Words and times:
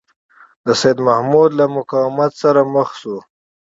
د 0.65 0.67
سیدمحمود 0.81 1.49
له 1.59 1.65
مقاومت 1.77 2.31
سره 2.41 2.61
مخامخ 2.75 2.89
شو. 3.01 3.17